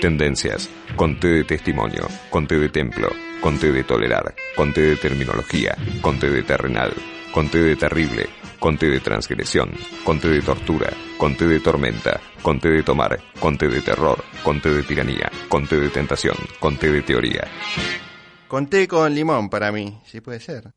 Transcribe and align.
Tendencias, 0.00 0.68
conté 0.94 1.28
de 1.28 1.44
testimonio, 1.44 2.06
conté 2.28 2.58
de 2.58 2.68
templo, 2.68 3.08
conté 3.40 3.72
de 3.72 3.82
tolerar, 3.82 4.34
conté 4.54 4.82
de 4.82 4.96
terminología, 4.96 5.74
conté 6.02 6.28
de 6.28 6.42
terrenal, 6.42 6.92
conté 7.32 7.62
de 7.62 7.76
terrible, 7.76 8.26
conté 8.60 8.90
de 8.90 9.00
transgresión, 9.00 9.70
conté 10.04 10.28
de 10.28 10.42
tortura, 10.42 10.90
conté 11.16 11.48
de 11.48 11.60
tormenta, 11.60 12.20
conté 12.42 12.68
de 12.68 12.82
tomar, 12.82 13.18
conté 13.40 13.68
de 13.68 13.80
terror, 13.80 14.22
conté 14.42 14.70
de 14.70 14.82
tiranía, 14.82 15.30
conté 15.48 15.80
de 15.80 15.88
tentación, 15.88 16.36
conté 16.60 16.92
de 16.92 17.00
teoría. 17.00 17.44
Conté 18.48 18.86
con 18.86 19.14
limón 19.14 19.48
para 19.48 19.72
mí, 19.72 19.98
si 20.04 20.20
puede 20.20 20.40
ser. 20.40 20.72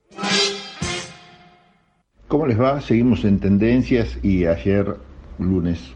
¿Cómo 2.30 2.48
les 2.48 2.60
va? 2.60 2.80
Seguimos 2.80 3.26
en 3.26 3.40
tendencias 3.40 4.18
y 4.24 4.46
ayer 4.46 4.96
lunes 5.40 5.94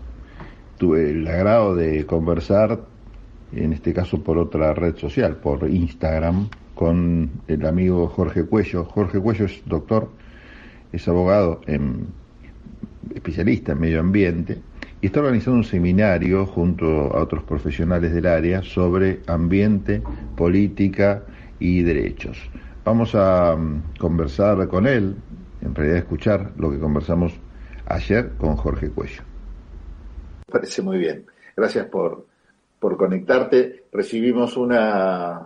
tuve 0.77 1.11
el 1.11 1.25
agrado 1.25 1.73
de 1.75 2.05
conversar, 2.05 2.91
en 3.55 3.73
este 3.73 3.93
caso 3.93 4.23
por 4.23 4.37
otra 4.37 4.73
red 4.73 4.95
social, 4.97 5.37
por 5.37 5.69
Instagram, 5.69 6.49
con 6.75 7.29
el 7.47 7.65
amigo 7.65 8.07
Jorge 8.07 8.45
Cuello. 8.45 8.85
Jorge 8.85 9.19
Cuello 9.19 9.45
es 9.45 9.61
doctor, 9.65 10.09
es 10.91 11.07
abogado, 11.07 11.61
en, 11.67 12.07
especialista 13.13 13.73
en 13.73 13.79
medio 13.79 13.99
ambiente, 13.99 14.59
y 15.01 15.07
está 15.07 15.19
organizando 15.19 15.57
un 15.57 15.63
seminario 15.63 16.45
junto 16.45 16.85
a 16.85 17.21
otros 17.21 17.43
profesionales 17.43 18.13
del 18.13 18.25
área 18.25 18.63
sobre 18.63 19.21
ambiente, 19.27 20.01
política 20.35 21.23
y 21.59 21.83
derechos. 21.83 22.37
Vamos 22.85 23.13
a 23.15 23.55
mm, 23.55 23.97
conversar 23.99 24.67
con 24.67 24.87
él, 24.87 25.15
en 25.61 25.75
realidad 25.75 25.99
escuchar 25.99 26.51
lo 26.57 26.71
que 26.71 26.79
conversamos 26.79 27.33
ayer 27.85 28.31
con 28.37 28.55
Jorge 28.55 28.89
Cuello. 28.89 29.23
Parece 30.51 30.81
muy 30.81 30.97
bien. 30.97 31.25
Gracias 31.55 31.85
por, 31.87 32.25
por 32.83 32.97
conectarte. 32.97 33.85
Recibimos 33.93 34.57
una 34.57 35.41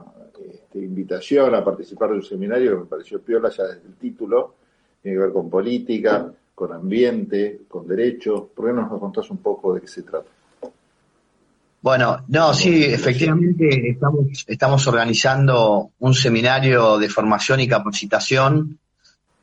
este, 0.52 0.80
invitación 0.80 1.54
a 1.54 1.64
participar 1.64 2.10
de 2.10 2.16
un 2.16 2.24
seminario 2.24 2.72
que 2.72 2.78
me 2.78 2.86
pareció 2.86 3.22
piola 3.22 3.52
ya 3.56 3.66
desde 3.66 3.88
el 3.88 3.94
título. 3.94 4.56
Tiene 5.04 5.18
que 5.18 5.24
ver 5.24 5.32
con 5.32 5.48
política, 5.48 6.32
con 6.56 6.74
ambiente, 6.74 7.60
con 7.68 7.88
derechos. 7.88 8.46
¿Por 8.56 8.66
qué 8.66 8.74
no 8.74 8.90
nos 8.90 9.00
contás 9.00 9.30
un 9.30 9.38
poco 9.38 9.76
de 9.76 9.82
qué 9.82 9.88
se 9.88 10.02
trata? 10.02 10.32
Bueno, 11.80 12.26
no, 12.28 12.56
sí, 12.56 12.86
efectivamente 12.86 13.92
estamos, 13.92 14.26
estamos 14.48 14.88
organizando 14.88 15.92
un 16.00 16.16
seminario 16.16 16.98
de 16.98 17.08
formación 17.08 17.60
y 17.60 17.68
capacitación 17.68 18.80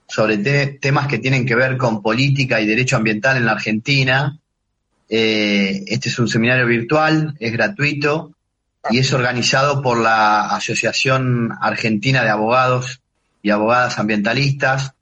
sobre 0.08 0.38
temas 0.80 1.06
que 1.06 1.20
tienen 1.20 1.46
que 1.46 1.54
ver 1.54 1.76
con 1.76 2.02
política 2.02 2.60
y 2.60 2.66
derecho 2.66 2.96
ambiental 2.96 3.36
en 3.36 3.46
la 3.46 3.52
Argentina. 3.52 4.40
Eh, 5.16 5.84
este 5.86 6.08
es 6.08 6.18
un 6.18 6.26
seminario 6.26 6.66
virtual, 6.66 7.36
es 7.38 7.52
gratuito 7.52 8.34
y 8.90 8.98
es 8.98 9.12
organizado 9.12 9.80
por 9.80 10.00
la 10.00 10.48
Asociación 10.48 11.52
Argentina 11.60 12.24
de 12.24 12.30
Abogados 12.30 13.00
y 13.40 13.50
Abogadas 13.50 14.00
Ambientalistas 14.00 14.92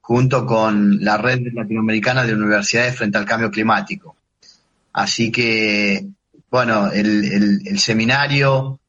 junto 0.00 0.44
con 0.44 1.04
la 1.04 1.18
Red 1.18 1.52
Latinoamericana 1.52 2.24
de 2.24 2.34
Universidades 2.34 2.96
frente 2.96 3.18
al 3.18 3.24
Cambio 3.24 3.48
Climático. 3.52 4.16
Así 4.92 5.30
que, 5.30 6.04
bueno, 6.50 6.90
el, 6.90 7.78
seminario 7.78 8.80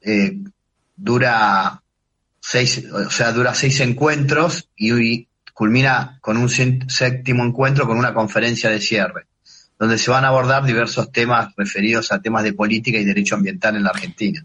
eh, 0.00 0.38
dura 0.96 1.78
seis, 2.40 2.86
o 2.90 3.10
sea, 3.10 3.32
dura 3.32 3.54
seis 3.54 3.80
encuentros 3.80 4.66
y 4.78 5.28
culmina 5.52 6.16
con 6.22 6.38
un 6.38 6.48
séptimo 6.48 7.44
encuentro 7.44 7.86
con 7.86 7.98
una 7.98 8.14
conferencia 8.14 8.70
de 8.70 8.80
cierre, 8.80 9.26
donde 9.82 9.98
se 9.98 10.12
van 10.12 10.24
a 10.24 10.28
abordar 10.28 10.64
diversos 10.64 11.10
temas 11.10 11.52
referidos 11.56 12.12
a 12.12 12.22
temas 12.22 12.44
de 12.44 12.52
política 12.52 12.98
y 12.98 13.04
derecho 13.04 13.34
ambiental 13.34 13.74
en 13.74 13.82
la 13.82 13.90
Argentina. 13.90 14.40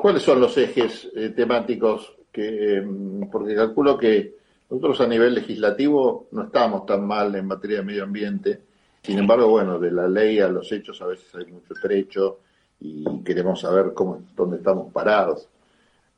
¿Cuáles 0.00 0.22
son 0.22 0.40
los 0.40 0.56
ejes 0.56 1.08
eh, 1.16 1.30
temáticos 1.30 2.14
que, 2.30 2.76
em, 2.76 3.28
porque 3.28 3.56
calculo 3.56 3.98
que 3.98 4.36
nosotros 4.70 5.00
a 5.00 5.08
nivel 5.08 5.34
legislativo 5.34 6.28
no 6.30 6.44
estamos 6.44 6.86
tan 6.86 7.04
mal 7.04 7.34
en 7.34 7.48
materia 7.48 7.78
de 7.78 7.82
medio 7.82 8.04
ambiente, 8.04 8.60
sin 9.02 9.18
embargo, 9.18 9.48
bueno, 9.48 9.80
de 9.80 9.90
la 9.90 10.06
ley 10.06 10.38
a 10.38 10.46
los 10.46 10.70
hechos 10.70 11.02
a 11.02 11.06
veces 11.06 11.34
hay 11.34 11.46
mucho 11.46 11.74
trecho 11.82 12.38
y 12.80 13.04
queremos 13.24 13.62
saber 13.62 13.86
cómo, 13.92 14.22
dónde 14.36 14.58
estamos 14.58 14.92
parados. 14.92 15.48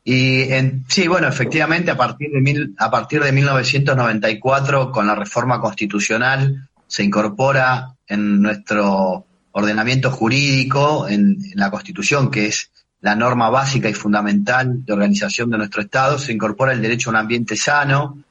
Y 0.05 0.43
en, 0.53 0.85
sí, 0.89 1.09
bueno, 1.09 1.27
efectivamente, 1.27 1.91
a 1.91 1.97
partir, 1.97 2.31
de 2.31 2.43
mil, 2.43 2.75
a 2.77 2.91
partir 2.91 3.23
de 3.23 3.33
1994, 3.33 4.93
con 4.93 5.07
la 5.07 5.15
reforma 5.15 5.59
constitucional, 5.59 6.69
se 6.87 7.03
incorpora 7.03 7.95
en 8.09 8.41
nuestro 8.41 9.27
ordenamiento 9.53 10.11
jurídico, 10.11 11.07
en, 11.09 11.39
la 11.55 11.71
Constitución, 11.71 12.31
que 12.31 12.47
es 12.47 12.71
la 13.01 13.15
norma 13.15 13.51
básica 13.51 13.89
y 13.89 13.95
fundamental 13.95 14.85
de 14.85 14.93
organización 14.93 15.51
de 15.51 15.59
nuestro 15.59 15.83
Estado, 15.83 16.19
se 16.19 16.33
incorpora 16.33 16.73
el 16.73 16.83
derecho 16.83 17.11
a 17.11 17.13
un 17.13 17.17
ambiente 17.17 17.57
sano, 17.57 18.23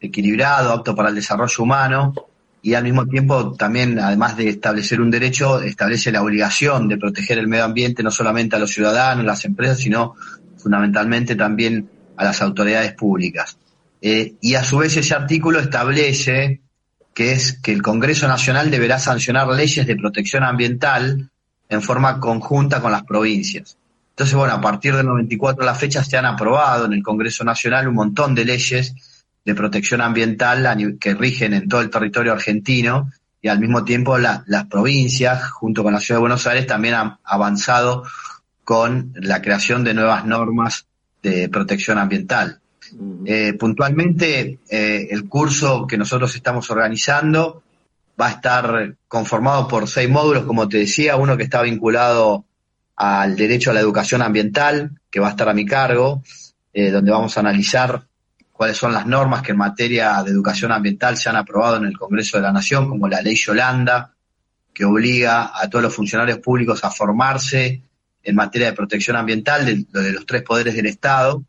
equilibrado, 0.00 0.72
apto 0.72 0.94
para 0.94 1.10
el 1.10 1.14
desarrollo 1.14 1.62
humano, 1.62 2.14
y 2.60 2.74
al 2.74 2.84
mismo 2.84 3.06
tiempo 3.06 3.52
también, 3.52 3.98
además 3.98 4.36
de 4.36 4.48
establecer 4.48 5.00
un 5.00 5.10
derecho, 5.10 5.62
establece 5.62 6.10
la 6.10 6.22
obligación 6.22 6.88
de 6.88 6.98
proteger 6.98 7.38
el 7.38 7.46
medio 7.46 7.64
ambiente 7.64 8.02
no 8.02 8.10
solamente 8.10 8.56
a 8.56 8.58
los 8.58 8.70
ciudadanos, 8.70 9.24
las 9.24 9.44
empresas, 9.44 9.78
sino 9.78 10.16
fundamentalmente 10.56 11.36
también 11.36 11.88
a 12.16 12.24
las 12.24 12.42
autoridades 12.42 12.94
públicas. 12.94 13.56
Eh, 14.00 14.34
y 14.40 14.54
a 14.54 14.64
su 14.64 14.78
vez 14.78 14.96
ese 14.96 15.14
artículo 15.14 15.60
establece 15.60 16.60
que 17.18 17.32
es 17.32 17.54
que 17.54 17.72
el 17.72 17.82
Congreso 17.82 18.28
Nacional 18.28 18.70
deberá 18.70 19.00
sancionar 19.00 19.48
leyes 19.48 19.84
de 19.84 19.96
protección 19.96 20.44
ambiental 20.44 21.28
en 21.68 21.82
forma 21.82 22.20
conjunta 22.20 22.80
con 22.80 22.92
las 22.92 23.02
provincias. 23.02 23.76
Entonces, 24.10 24.36
bueno, 24.36 24.54
a 24.54 24.60
partir 24.60 24.94
del 24.94 25.06
94 25.06 25.64
a 25.64 25.66
la 25.66 25.74
fecha 25.74 26.04
se 26.04 26.16
han 26.16 26.26
aprobado 26.26 26.86
en 26.86 26.92
el 26.92 27.02
Congreso 27.02 27.42
Nacional 27.42 27.88
un 27.88 27.96
montón 27.96 28.36
de 28.36 28.44
leyes 28.44 28.94
de 29.44 29.54
protección 29.56 30.00
ambiental 30.00 30.96
que 31.00 31.14
rigen 31.14 31.54
en 31.54 31.68
todo 31.68 31.80
el 31.80 31.90
territorio 31.90 32.34
argentino 32.34 33.10
y 33.42 33.48
al 33.48 33.58
mismo 33.58 33.82
tiempo 33.82 34.16
las 34.16 34.66
provincias, 34.70 35.50
junto 35.50 35.82
con 35.82 35.94
la 35.94 35.98
Ciudad 35.98 36.18
de 36.18 36.20
Buenos 36.20 36.46
Aires, 36.46 36.68
también 36.68 36.94
han 36.94 37.18
avanzado 37.24 38.04
con 38.62 39.12
la 39.16 39.42
creación 39.42 39.82
de 39.82 39.94
nuevas 39.94 40.24
normas 40.24 40.86
de 41.20 41.48
protección 41.48 41.98
ambiental. 41.98 42.60
Eh, 43.24 43.54
puntualmente, 43.54 44.60
eh, 44.68 45.08
el 45.10 45.28
curso 45.28 45.86
que 45.86 45.98
nosotros 45.98 46.34
estamos 46.34 46.70
organizando 46.70 47.62
va 48.20 48.26
a 48.26 48.30
estar 48.30 48.96
conformado 49.06 49.68
por 49.68 49.88
seis 49.88 50.08
módulos, 50.08 50.44
como 50.44 50.68
te 50.68 50.78
decía, 50.78 51.16
uno 51.16 51.36
que 51.36 51.44
está 51.44 51.62
vinculado 51.62 52.44
al 52.96 53.36
derecho 53.36 53.70
a 53.70 53.74
la 53.74 53.80
educación 53.80 54.22
ambiental, 54.22 55.00
que 55.10 55.20
va 55.20 55.28
a 55.28 55.30
estar 55.30 55.48
a 55.48 55.54
mi 55.54 55.64
cargo, 55.64 56.22
eh, 56.72 56.90
donde 56.90 57.12
vamos 57.12 57.36
a 57.36 57.40
analizar 57.40 58.06
cuáles 58.52 58.76
son 58.76 58.92
las 58.92 59.06
normas 59.06 59.42
que 59.42 59.52
en 59.52 59.58
materia 59.58 60.20
de 60.24 60.32
educación 60.32 60.72
ambiental 60.72 61.16
se 61.16 61.28
han 61.28 61.36
aprobado 61.36 61.76
en 61.76 61.84
el 61.84 61.96
Congreso 61.96 62.38
de 62.38 62.42
la 62.42 62.52
Nación, 62.52 62.88
como 62.88 63.06
la 63.06 63.22
ley 63.22 63.36
Yolanda, 63.36 64.14
que 64.74 64.84
obliga 64.84 65.52
a 65.54 65.68
todos 65.70 65.84
los 65.84 65.94
funcionarios 65.94 66.38
públicos 66.38 66.82
a 66.84 66.90
formarse 66.90 67.82
en 68.22 68.34
materia 68.34 68.68
de 68.68 68.76
protección 68.76 69.16
ambiental 69.16 69.64
de, 69.64 69.86
de 70.00 70.12
los 70.12 70.26
tres 70.26 70.42
poderes 70.42 70.74
del 70.74 70.86
Estado, 70.86 71.44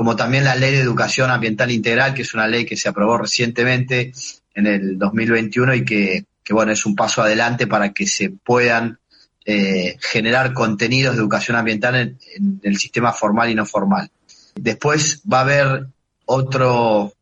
como 0.00 0.16
también 0.16 0.44
la 0.44 0.54
Ley 0.54 0.72
de 0.72 0.80
Educación 0.80 1.30
Ambiental 1.30 1.70
Integral, 1.70 2.14
que 2.14 2.22
es 2.22 2.32
una 2.32 2.48
ley 2.48 2.64
que 2.64 2.74
se 2.74 2.88
aprobó 2.88 3.18
recientemente 3.18 4.14
en 4.54 4.66
el 4.66 4.98
2021 4.98 5.74
y 5.74 5.84
que, 5.84 6.24
bueno, 6.52 6.72
es 6.72 6.86
un 6.86 6.96
paso 6.96 7.20
adelante 7.20 7.66
para 7.66 7.92
que 7.92 8.06
se 8.06 8.30
puedan 8.30 8.98
eh, 9.44 9.98
generar 10.00 10.54
contenidos 10.54 11.16
de 11.16 11.20
educación 11.20 11.58
ambiental 11.58 11.96
en, 11.96 12.60
el 12.62 12.78
sistema 12.78 13.12
formal 13.12 13.50
y 13.50 13.54
no 13.54 13.66
formal. 13.66 14.10
Después 14.54 15.20
va 15.30 15.40
a 15.40 15.42
haber 15.42 15.86
otro 16.24 17.12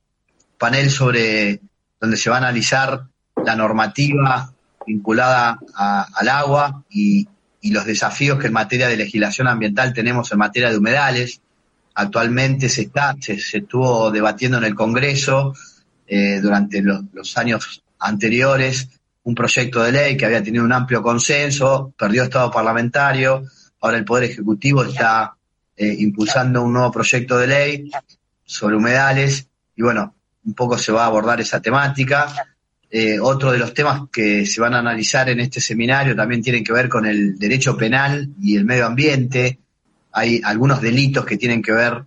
panel 0.56 0.88
sobre 0.88 1.58
donde 2.00 2.16
se 2.16 2.30
va 2.30 2.36
a 2.36 2.46
analizar 2.46 3.06
la 3.44 3.56
normativa 3.56 4.52
vinculada 4.86 5.58
al 5.74 6.28
agua 6.28 6.84
y 6.88 7.26
los 7.64 7.84
desafíos 7.86 8.38
que 8.38 8.46
en 8.46 8.52
materia 8.52 8.86
de 8.86 8.96
legislación 8.96 9.48
ambiental 9.48 9.92
tenemos 9.92 10.30
en 10.30 10.38
materia 10.38 10.70
de 10.70 10.78
humedales. 10.78 11.40
Actualmente 12.00 12.68
se 12.68 12.82
está, 12.82 13.16
se, 13.20 13.32
estuvo 13.34 14.12
debatiendo 14.12 14.58
en 14.58 14.64
el 14.64 14.74
Congreso 14.76 15.52
eh, 16.06 16.38
durante 16.40 16.80
los 16.80 17.36
años 17.36 17.82
anteriores 17.98 18.88
un 19.24 19.34
proyecto 19.34 19.82
de 19.82 19.90
ley 19.90 20.16
que 20.16 20.24
había 20.24 20.40
tenido 20.40 20.64
un 20.64 20.72
amplio 20.72 21.02
consenso, 21.02 21.92
perdió 21.98 22.22
estado 22.22 22.52
parlamentario, 22.52 23.42
ahora 23.80 23.98
el 23.98 24.04
Poder 24.04 24.30
Ejecutivo 24.30 24.84
está 24.84 25.34
eh, 25.76 25.96
impulsando 25.98 26.62
un 26.62 26.72
nuevo 26.72 26.92
proyecto 26.92 27.36
de 27.36 27.46
ley 27.48 27.90
sobre 28.44 28.76
humedales 28.76 29.48
y 29.74 29.82
bueno, 29.82 30.14
un 30.44 30.54
poco 30.54 30.78
se 30.78 30.92
va 30.92 31.02
a 31.02 31.06
abordar 31.06 31.40
esa 31.40 31.60
temática. 31.60 32.32
Eh, 32.88 33.18
otro 33.18 33.50
de 33.50 33.58
los 33.58 33.74
temas 33.74 34.02
que 34.12 34.46
se 34.46 34.60
van 34.60 34.74
a 34.74 34.78
analizar 34.78 35.28
en 35.28 35.40
este 35.40 35.60
seminario 35.60 36.14
también 36.14 36.42
tienen 36.42 36.62
que 36.62 36.72
ver 36.72 36.88
con 36.88 37.06
el 37.06 37.36
derecho 37.40 37.76
penal 37.76 38.30
y 38.40 38.56
el 38.56 38.64
medio 38.64 38.86
ambiente. 38.86 39.58
Hay 40.18 40.40
algunos 40.44 40.80
delitos 40.80 41.24
que 41.24 41.36
tienen 41.36 41.62
que 41.62 41.72
ver 41.72 42.04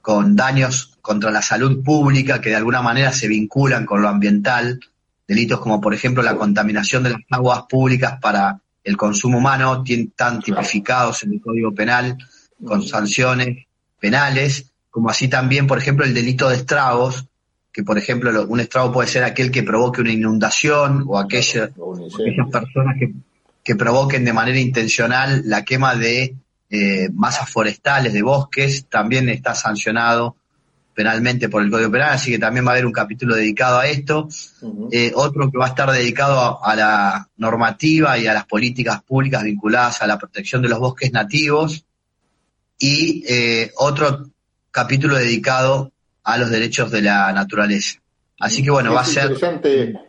con 0.00 0.34
daños 0.34 0.98
contra 1.00 1.30
la 1.30 1.40
salud 1.40 1.82
pública 1.82 2.40
que 2.40 2.50
de 2.50 2.56
alguna 2.56 2.82
manera 2.82 3.12
se 3.12 3.28
vinculan 3.28 3.86
con 3.86 4.02
lo 4.02 4.08
ambiental. 4.08 4.80
Delitos 5.26 5.60
como, 5.60 5.80
por 5.80 5.94
ejemplo, 5.94 6.22
la 6.22 6.36
contaminación 6.36 7.04
de 7.04 7.10
las 7.10 7.20
aguas 7.30 7.62
públicas 7.68 8.18
para 8.20 8.60
el 8.82 8.96
consumo 8.96 9.38
humano, 9.38 9.82
están 9.86 10.40
tipificados 10.40 11.22
en 11.22 11.34
el 11.34 11.40
Código 11.40 11.72
Penal 11.72 12.18
con 12.64 12.82
sanciones 12.82 13.66
penales, 13.98 14.72
como 14.90 15.08
así 15.08 15.28
también, 15.28 15.66
por 15.66 15.78
ejemplo, 15.78 16.04
el 16.04 16.12
delito 16.12 16.48
de 16.48 16.56
estragos, 16.56 17.26
que 17.72 17.82
por 17.82 17.98
ejemplo 17.98 18.46
un 18.46 18.60
estrago 18.60 18.92
puede 18.92 19.08
ser 19.08 19.24
aquel 19.24 19.50
que 19.50 19.62
provoque 19.62 20.00
una 20.00 20.12
inundación 20.12 21.04
o 21.06 21.18
aquella, 21.18 21.64
aquellas 21.64 22.50
personas 22.52 22.96
que, 22.98 23.12
que, 23.64 23.74
provoquen 23.74 24.24
de 24.24 24.32
manera 24.32 24.60
intencional 24.60 25.42
la 25.46 25.64
quema 25.64 25.94
de 25.96 26.36
eh, 26.70 27.08
masas 27.12 27.50
forestales, 27.50 28.12
de 28.12 28.22
bosques, 28.22 28.86
también 28.86 29.28
está 29.28 29.54
sancionado 29.54 30.36
penalmente 30.94 31.48
por 31.48 31.62
el 31.62 31.70
Código 31.70 31.90
Penal, 31.90 32.12
así 32.12 32.30
que 32.30 32.38
también 32.38 32.64
va 32.64 32.70
a 32.70 32.74
haber 32.74 32.86
un 32.86 32.92
capítulo 32.92 33.34
dedicado 33.34 33.78
a 33.78 33.86
esto. 33.86 34.28
Eh, 34.92 35.12
otro 35.14 35.50
que 35.50 35.58
va 35.58 35.66
a 35.66 35.70
estar 35.70 35.90
dedicado 35.90 36.64
a, 36.64 36.76
la 36.76 37.28
normativa 37.36 38.16
y 38.16 38.26
a 38.26 38.32
las 38.32 38.46
políticas 38.46 39.02
públicas 39.02 39.42
vinculadas 39.42 40.00
a 40.02 40.06
la 40.06 40.18
protección 40.18 40.62
de 40.62 40.68
los 40.68 40.78
bosques 40.78 41.12
nativos. 41.12 41.84
Y 42.78 43.24
eh, 43.28 43.72
otro 43.76 44.30
capítulo 44.70 45.16
dedicado 45.16 45.92
a 46.22 46.38
los 46.38 46.50
derechos 46.50 46.90
de 46.90 47.02
la 47.02 47.32
naturaleza. 47.32 48.00
Así 48.38 48.62
que 48.62 48.70
bueno, 48.70 48.92
va 48.92 49.00
a 49.00 49.04
ser... 49.04 49.32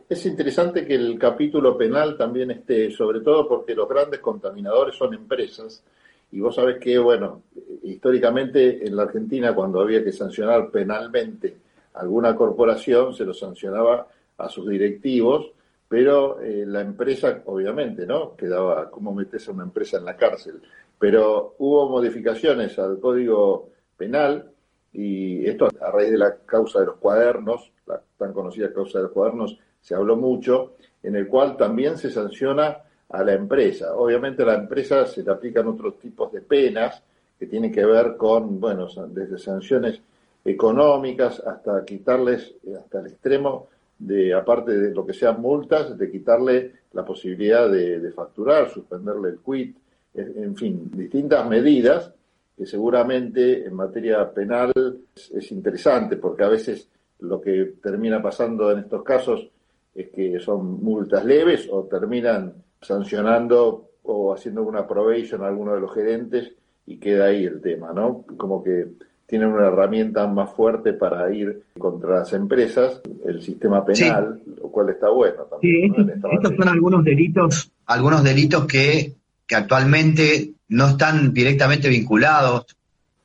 Es 0.07 0.25
interesante 0.25 0.85
que 0.85 0.95
el 0.95 1.17
capítulo 1.17 1.77
penal 1.77 2.15
también 2.17 2.51
esté, 2.51 2.91
sobre 2.91 3.21
todo 3.21 3.47
porque 3.47 3.73
los 3.73 3.89
grandes 3.89 4.19
contaminadores 4.19 4.95
son 4.95 5.13
empresas 5.13 5.83
y 6.31 6.39
vos 6.39 6.55
sabés 6.55 6.77
que, 6.79 6.97
bueno, 6.97 7.43
históricamente 7.83 8.85
en 8.85 8.95
la 8.95 9.03
Argentina 9.03 9.53
cuando 9.53 9.79
había 9.79 10.03
que 10.03 10.11
sancionar 10.11 10.69
penalmente 10.69 11.57
alguna 11.93 12.35
corporación, 12.35 13.13
se 13.13 13.23
lo 13.23 13.33
sancionaba 13.33 14.07
a 14.37 14.49
sus 14.49 14.67
directivos, 14.67 15.51
pero 15.87 16.41
eh, 16.41 16.65
la 16.65 16.81
empresa, 16.81 17.41
obviamente, 17.45 18.05
¿no? 18.05 18.35
Quedaba, 18.35 18.89
¿cómo 18.89 19.13
metes 19.13 19.47
a 19.47 19.51
una 19.51 19.63
empresa 19.63 19.97
en 19.97 20.05
la 20.05 20.17
cárcel? 20.17 20.61
Pero 20.99 21.55
hubo 21.59 21.89
modificaciones 21.89 22.77
al 22.79 22.99
Código 22.99 23.69
Penal 23.95 24.51
y 24.91 25.45
esto 25.45 25.69
a 25.81 25.91
raíz 25.91 26.11
de 26.11 26.17
la 26.17 26.37
causa 26.45 26.79
de 26.79 26.87
los 26.87 26.95
cuadernos, 26.95 27.71
la 27.85 28.01
tan 28.17 28.33
conocida 28.33 28.73
causa 28.73 28.99
de 28.99 29.03
los 29.03 29.11
cuadernos, 29.11 29.57
se 29.79 29.93
habló 29.93 30.15
mucho, 30.15 30.75
en 31.03 31.15
el 31.15 31.27
cual 31.27 31.57
también 31.57 31.97
se 31.97 32.09
sanciona 32.09 32.79
a 33.09 33.23
la 33.23 33.33
empresa. 33.33 33.95
Obviamente 33.95 34.43
a 34.43 34.47
la 34.47 34.55
empresa 34.55 35.05
se 35.05 35.23
le 35.23 35.31
aplican 35.31 35.67
otros 35.67 35.99
tipos 35.99 36.31
de 36.31 36.41
penas 36.41 37.01
que 37.37 37.47
tienen 37.47 37.71
que 37.71 37.85
ver 37.85 38.15
con, 38.17 38.59
bueno, 38.59 38.87
desde 39.09 39.37
sanciones 39.37 39.99
económicas 40.43 41.39
hasta 41.39 41.83
quitarles, 41.83 42.53
hasta 42.77 42.99
el 42.99 43.07
extremo 43.07 43.67
de, 43.97 44.33
aparte 44.33 44.77
de 44.77 44.93
lo 44.93 45.05
que 45.05 45.13
sean 45.13 45.41
multas, 45.41 45.97
de 45.97 46.11
quitarle 46.11 46.71
la 46.93 47.03
posibilidad 47.03 47.69
de, 47.69 48.11
facturar, 48.11 48.69
suspenderle 48.69 49.29
el 49.29 49.39
quit, 49.39 49.75
en 50.13 50.55
fin, 50.55 50.89
distintas 50.93 51.47
medidas 51.47 52.11
que 52.55 52.65
seguramente 52.65 53.65
en 53.65 53.73
materia 53.73 54.31
penal 54.31 54.71
es 55.15 55.51
interesante 55.51 56.15
porque 56.15 56.43
a 56.43 56.47
veces 56.47 56.87
lo 57.19 57.41
que 57.41 57.73
termina 57.83 58.21
pasando 58.21 58.71
en 58.71 58.79
estos 58.79 59.03
casos 59.03 59.49
es 59.93 60.09
que 60.09 60.39
son 60.39 60.81
multas 60.81 61.25
leves 61.25 61.67
o 61.69 61.83
terminan 61.83 62.53
sancionando 62.85 63.89
o 64.03 64.33
haciendo 64.33 64.63
una 64.63 64.87
probation 64.87 65.43
a 65.43 65.47
alguno 65.47 65.73
de 65.73 65.81
los 65.81 65.93
gerentes 65.93 66.51
y 66.85 66.97
queda 66.97 67.25
ahí 67.25 67.45
el 67.45 67.61
tema, 67.61 67.91
¿no? 67.93 68.23
Como 68.37 68.63
que 68.63 68.87
tienen 69.27 69.49
una 69.49 69.67
herramienta 69.67 70.27
más 70.27 70.53
fuerte 70.53 70.93
para 70.93 71.33
ir 71.33 71.63
contra 71.77 72.19
las 72.19 72.33
empresas, 72.33 73.01
el 73.25 73.41
sistema 73.41 73.83
penal, 73.83 74.41
lo 74.61 74.69
cual 74.69 74.89
está 74.89 75.09
bueno 75.09 75.43
también. 75.43 75.93
Sí, 75.95 76.03
estos, 76.31 76.53
son 76.55 76.67
algunos 76.67 77.03
delitos, 77.03 77.71
algunos 77.87 78.23
delitos 78.23 78.65
que, 78.65 79.13
que 79.47 79.55
actualmente 79.55 80.51
no 80.69 80.89
están 80.89 81.33
directamente 81.33 81.89
vinculados 81.89 82.65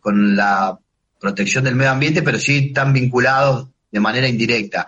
con 0.01 0.37
la 0.37 0.79
protección 1.21 1.65
del 1.65 1.77
medio 1.77 1.91
ambiente, 1.91 2.23
pero 2.23 2.39
sí 2.39 2.69
están 2.69 2.95
vinculados 2.95 3.69
de 3.91 4.01
manera 4.01 4.27
indirecta. 4.27 4.87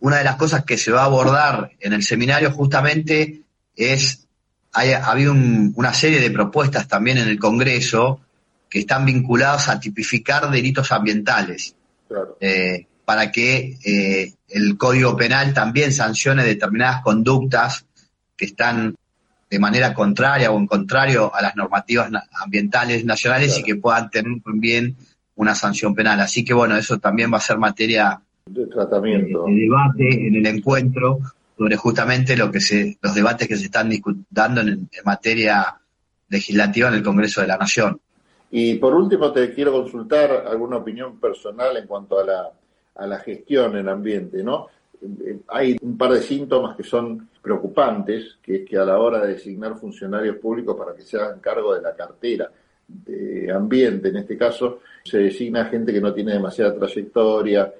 Una 0.00 0.18
de 0.18 0.24
las 0.24 0.36
cosas 0.36 0.64
que 0.64 0.76
se 0.76 0.92
va 0.92 1.02
a 1.02 1.06
abordar 1.06 1.70
en 1.80 1.94
el 1.94 2.02
seminario 2.02 2.50
justamente 2.50 3.45
es, 3.76 4.26
hay, 4.72 4.92
ha 4.92 5.06
habido 5.06 5.32
una 5.32 5.94
serie 5.94 6.20
de 6.20 6.30
propuestas 6.30 6.88
también 6.88 7.18
en 7.18 7.28
el 7.28 7.38
Congreso 7.38 8.20
que 8.68 8.80
están 8.80 9.04
vinculadas 9.04 9.68
a 9.68 9.78
tipificar 9.78 10.50
delitos 10.50 10.90
ambientales. 10.92 11.74
Eh, 12.40 12.86
para 13.04 13.30
que 13.30 13.78
eh, 13.84 14.34
el 14.48 14.76
Código 14.76 15.16
Penal 15.16 15.54
también 15.54 15.92
sancione 15.92 16.44
determinadas 16.44 17.02
conductas 17.02 17.86
que 18.36 18.46
están 18.46 18.96
de 19.48 19.58
manera 19.58 19.94
contraria 19.94 20.50
o 20.50 20.58
en 20.58 20.66
contrario 20.66 21.32
a 21.32 21.40
las 21.40 21.54
normativas 21.54 22.10
ambientales 22.32 23.04
nacionales 23.04 23.58
y 23.58 23.62
que 23.62 23.76
puedan 23.76 24.10
tener 24.10 24.42
también 24.42 24.96
una 25.36 25.54
sanción 25.54 25.94
penal. 25.94 26.20
Así 26.20 26.44
que 26.44 26.52
bueno, 26.52 26.76
eso 26.76 26.98
también 26.98 27.32
va 27.32 27.38
a 27.38 27.40
ser 27.40 27.58
materia 27.58 28.20
de 28.46 28.66
tratamiento, 28.66 29.44
de 29.46 29.54
debate 29.54 30.26
en 30.26 30.34
el 30.34 30.46
encuentro, 30.46 31.20
sobre 31.56 31.76
justamente 31.76 32.36
lo 32.36 32.50
que 32.50 32.60
se, 32.60 32.98
los 33.00 33.14
debates 33.14 33.48
que 33.48 33.56
se 33.56 33.66
están 33.66 33.90
dando 34.30 34.60
en, 34.60 34.88
materia 35.04 35.76
legislativa 36.28 36.88
en 36.88 36.94
el 36.94 37.02
Congreso 37.02 37.40
de 37.40 37.46
la 37.46 37.56
Nación. 37.56 38.00
Y 38.50 38.74
por 38.76 38.94
último, 38.94 39.32
te 39.32 39.52
quiero 39.54 39.72
consultar 39.72 40.44
alguna 40.46 40.76
opinión 40.76 41.18
personal 41.18 41.76
en 41.76 41.86
cuanto 41.86 42.18
a 42.18 42.24
la, 42.24 42.50
a 42.96 43.06
la 43.06 43.18
gestión 43.18 43.76
en 43.76 43.88
ambiente, 43.88 44.42
¿no? 44.42 44.66
Hay 45.48 45.76
un 45.82 45.96
par 45.96 46.12
de 46.12 46.22
síntomas 46.22 46.76
que 46.76 46.82
son 46.82 47.28
preocupantes, 47.42 48.38
que 48.42 48.56
es 48.56 48.68
que 48.68 48.76
a 48.76 48.84
la 48.84 48.98
hora 48.98 49.20
de 49.20 49.34
designar 49.34 49.78
funcionarios 49.78 50.36
públicos 50.36 50.76
para 50.76 50.94
que 50.94 51.02
se 51.02 51.16
hagan 51.16 51.40
cargo 51.40 51.74
de 51.74 51.82
la 51.82 51.94
cartera 51.94 52.50
de 52.88 53.52
ambiente, 53.52 54.08
en 54.08 54.16
este 54.16 54.36
caso, 54.36 54.80
se 55.04 55.18
designa 55.18 55.66
gente 55.66 55.92
que 55.92 56.00
no 56.00 56.12
tiene 56.12 56.32
demasiada 56.32 56.74
trayectoria 56.74 57.72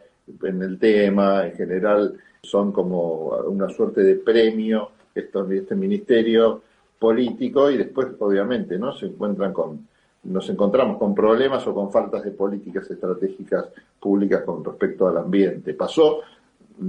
en 0.43 0.63
el 0.63 0.79
tema, 0.79 1.47
en 1.47 1.57
general 1.57 2.19
son 2.47 2.73
como 2.73 3.29
una 3.49 3.69
suerte 3.69 4.03
de 4.03 4.17
premio 4.17 4.91
este 5.15 5.75
ministerio 5.75 6.63
político 6.99 7.71
y 7.71 7.77
después 7.77 8.09
obviamente 8.19 8.79
no 8.79 8.93
se 8.93 9.07
encuentran 9.07 9.53
con 9.53 9.87
nos 10.25 10.49
encontramos 10.51 10.99
con 10.99 11.15
problemas 11.15 11.65
o 11.69 11.75
con 11.75 11.91
faltas 11.91 12.25
de 12.25 12.33
políticas 12.33 12.91
estratégicas 12.91 13.69
públicas 14.01 14.43
con 14.43 14.65
respecto 14.65 15.07
al 15.07 15.19
ambiente. 15.19 15.73
Pasó, 15.75 16.19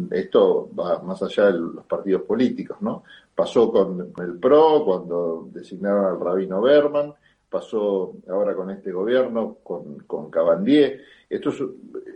esto 0.10 0.70
va 0.78 1.04
más 1.04 1.22
allá 1.22 1.52
de 1.52 1.60
los 1.60 1.86
partidos 1.86 2.24
políticos, 2.24 2.78
¿no? 2.82 3.04
Pasó 3.36 3.72
con 3.72 4.12
el 4.18 4.40
PRO 4.40 4.84
cuando 4.84 5.50
designaron 5.54 6.06
al 6.06 6.20
rabino 6.20 6.62
Berman, 6.62 7.14
pasó 7.48 8.14
ahora 8.28 8.56
con 8.56 8.72
este 8.72 8.92
gobierno, 8.92 9.58
con, 9.62 10.00
con 10.08 10.32
Cabandier. 10.32 11.02
Esto 11.30 11.50
es, 11.50 11.64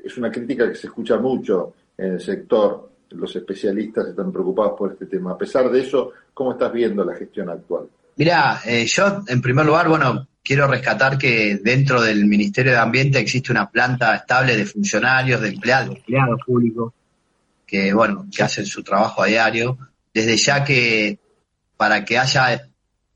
es 0.04 0.18
una 0.18 0.32
crítica 0.32 0.68
que 0.68 0.76
se 0.76 0.88
escucha 0.88 1.18
mucho 1.18 1.74
en 1.98 2.14
el 2.14 2.20
sector 2.20 2.91
los 3.12 3.36
especialistas 3.36 4.08
están 4.08 4.32
preocupados 4.32 4.74
por 4.78 4.92
este 4.94 5.06
tema. 5.06 5.32
A 5.32 5.38
pesar 5.38 5.70
de 5.70 5.82
eso, 5.82 6.12
¿cómo 6.34 6.54
estás 6.54 6.72
viendo 6.72 7.04
la 7.04 7.16
gestión 7.16 7.50
actual? 7.50 7.88
Mira, 8.18 8.62
eh, 8.66 8.86
yo 8.86 9.24
en 9.28 9.42
primer 9.42 9.66
lugar, 9.66 9.88
bueno, 9.88 10.28
quiero 10.44 10.68
rescatar 10.68 11.18
que 11.18 11.60
dentro 11.64 12.02
del 12.02 12.26
Ministerio 12.26 12.72
de 12.72 12.78
Ambiente 12.78 13.20
existe 13.20 13.52
una 13.52 13.70
planta 13.70 14.16
estable 14.16 14.56
de 14.56 14.66
funcionarios, 14.66 15.42
de 15.42 15.50
empleados, 15.50 15.96
empleados 15.96 16.40
públicos, 16.46 16.94
que 17.66 17.94
bueno, 17.94 18.28
que 18.36 18.44
hacen 18.44 18.66
su 18.66 18.84
trabajo 18.84 19.24
a 19.24 19.28
diario. 19.28 19.78
Desde 20.14 20.36
ya 20.38 20.64
que 20.64 21.20
para 21.78 22.04
que 22.04 22.18
haya 22.18 22.68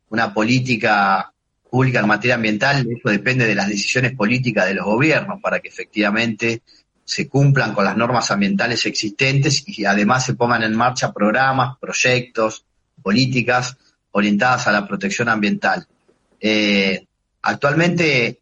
una 0.10 0.34
política 0.34 1.32
pública 1.70 2.00
en 2.00 2.08
materia 2.08 2.36
ambiental, 2.36 2.88
eso 2.90 3.10
depende 3.10 3.46
de 3.46 3.56
las 3.56 3.68
decisiones 3.68 4.16
políticas 4.16 4.66
de 4.68 4.76
los 4.76 4.86
gobiernos, 4.86 5.42
para 5.42 5.60
que 5.60 5.68
efectivamente 5.68 6.62
se 7.06 7.30
cumplan 7.30 7.74
con 7.74 7.86
las 7.86 7.96
normas 7.96 8.32
ambientales 8.32 8.86
existentes 8.88 9.64
y 9.68 9.86
además 9.86 10.26
se 10.26 10.34
pongan 10.34 10.64
en 10.64 10.76
marcha 10.76 11.14
programas, 11.14 11.78
proyectos, 11.78 12.66
políticas 13.02 13.78
orientadas 14.12 14.68
a 14.68 14.72
la 14.72 14.88
protección 14.88 15.30
ambiental. 15.30 15.88
Eh, 16.42 17.06
actualmente, 17.44 18.40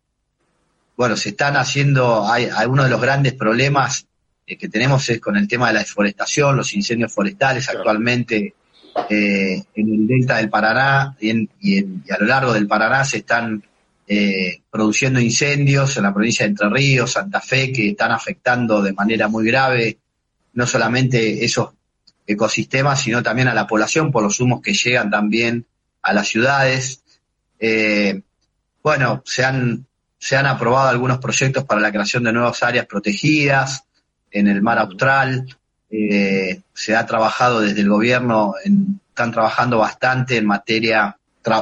bueno, 0.96 1.18
se 1.18 1.30
están 1.30 1.58
haciendo, 1.58 2.26
hay, 2.32 2.50
uno 2.66 2.86
de 2.86 2.90
los 2.90 3.02
grandes 3.02 3.34
problemas 3.34 4.08
eh, 4.48 4.58
que 4.58 4.70
tenemos 4.70 5.10
es 5.10 5.20
con 5.20 5.36
el 5.36 5.48
tema 5.48 5.68
de 5.68 5.74
la 5.74 5.80
deforestación, 5.80 6.56
los 6.56 6.74
incendios 6.74 7.12
forestales 7.12 7.68
actualmente 7.68 8.54
eh, 9.10 9.64
en 9.76 9.94
el 9.94 10.08
delta 10.08 10.38
del 10.38 10.50
Paraná 10.50 11.18
y, 11.20 11.50
y 11.60 12.12
a 12.12 12.18
lo 12.20 12.28
largo 12.28 12.54
del 12.54 12.68
Paraná 12.68 13.04
se 13.04 13.18
están 13.18 13.62
eh, 14.08 14.62
produciendo 14.70 15.20
incendios 15.20 15.98
en 15.98 16.04
la 16.04 16.14
provincia 16.14 16.46
de 16.46 16.52
Entre 16.52 16.70
Ríos, 16.70 17.12
Santa 17.12 17.42
Fe, 17.42 17.72
que 17.72 17.90
están 17.90 18.12
afectando 18.12 18.82
de 18.82 18.94
manera 18.94 19.28
muy 19.28 19.46
grave 19.46 19.98
no 20.54 20.68
solamente 20.68 21.44
esos 21.44 21.72
ecosistemas, 22.28 23.02
sino 23.02 23.24
también 23.24 23.48
a 23.48 23.54
la 23.54 23.68
población 23.68 24.12
por 24.12 24.24
los 24.24 24.40
humos 24.40 24.62
que 24.62 24.74
llegan 24.74 25.10
también 25.10 25.66
a 26.02 26.14
las 26.14 26.28
ciudades. 26.28 27.04
Eh, 27.60 28.22
bueno, 28.84 29.24
se 29.26 29.44
han, 29.44 29.86
se 30.18 30.36
han 30.36 30.46
aprobado 30.46 30.90
algunos 30.90 31.18
proyectos 31.18 31.64
para 31.64 31.82
la 31.82 31.92
creación 31.92 32.24
de 32.24 32.34
nuevas 32.34 32.62
áreas 32.62 32.86
protegidas 32.86 33.86
en 34.32 34.48
el 34.48 34.62
mar 34.62 34.80
austral. 34.80 35.58
Eh, 35.90 36.62
se 36.74 36.96
ha 36.96 37.06
trabajado 37.06 37.62
desde 37.62 37.82
el 37.82 37.90
gobierno 37.90 38.54
en 38.64 39.00
están 39.14 39.32
trabajando 39.32 39.78
bastante 39.78 40.38
en 40.38 40.48
materia 40.48 41.16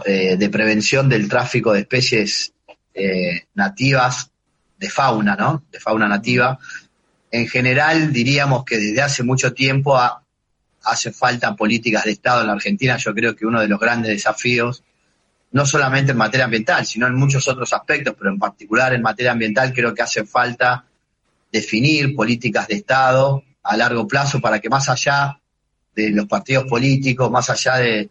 eh, 0.05 0.37
de 0.37 0.49
prevención 0.49 1.09
del 1.09 1.27
tráfico 1.27 1.73
de 1.73 1.81
especies 1.81 2.53
eh, 2.93 3.45
nativas 3.55 4.29
de 4.77 4.89
fauna, 4.89 5.35
¿no? 5.35 5.63
De 5.71 5.79
fauna 5.79 6.07
nativa. 6.07 6.59
En 7.31 7.47
general, 7.47 8.11
diríamos 8.11 8.63
que 8.63 8.77
desde 8.77 9.01
hace 9.01 9.23
mucho 9.23 9.53
tiempo 9.53 9.97
hace 10.83 11.11
falta 11.11 11.55
políticas 11.55 12.03
de 12.03 12.11
Estado 12.11 12.41
en 12.41 12.47
la 12.47 12.53
Argentina. 12.53 12.97
Yo 12.97 13.13
creo 13.13 13.35
que 13.35 13.45
uno 13.45 13.61
de 13.61 13.67
los 13.67 13.79
grandes 13.79 14.11
desafíos, 14.11 14.83
no 15.51 15.65
solamente 15.65 16.11
en 16.11 16.17
materia 16.17 16.45
ambiental, 16.45 16.85
sino 16.85 17.07
en 17.07 17.15
muchos 17.15 17.47
otros 17.47 17.71
aspectos, 17.73 18.15
pero 18.17 18.31
en 18.31 18.39
particular 18.39 18.93
en 18.93 19.01
materia 19.01 19.31
ambiental, 19.31 19.73
creo 19.73 19.93
que 19.93 20.01
hace 20.01 20.25
falta 20.25 20.85
definir 21.51 22.15
políticas 22.15 22.67
de 22.67 22.75
Estado 22.75 23.43
a 23.63 23.77
largo 23.77 24.07
plazo 24.07 24.39
para 24.39 24.59
que 24.59 24.69
más 24.69 24.89
allá 24.89 25.39
de 25.95 26.09
los 26.09 26.27
partidos 26.27 26.65
políticos, 26.65 27.29
más 27.29 27.49
allá 27.49 27.77
de, 27.77 28.09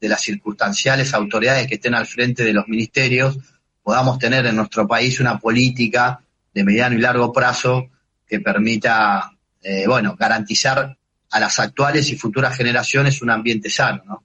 las 0.00 0.20
circunstanciales 0.20 1.14
autoridades 1.14 1.66
que 1.66 1.74
estén 1.74 1.94
al 1.94 2.06
frente 2.06 2.44
de 2.44 2.52
los 2.52 2.66
ministerios, 2.68 3.38
podamos 3.82 4.18
tener 4.18 4.46
en 4.46 4.56
nuestro 4.56 4.86
país 4.86 5.20
una 5.20 5.38
política 5.38 6.20
de 6.52 6.64
mediano 6.64 6.96
y 6.96 7.00
largo 7.00 7.32
plazo 7.32 7.90
que 8.26 8.40
permita, 8.40 9.30
eh, 9.62 9.86
bueno, 9.86 10.16
garantizar 10.18 10.96
a 11.30 11.40
las 11.40 11.58
actuales 11.58 12.08
y 12.10 12.16
futuras 12.16 12.56
generaciones 12.56 13.20
un 13.22 13.30
ambiente 13.30 13.68
sano, 13.68 14.02
¿no? 14.06 14.22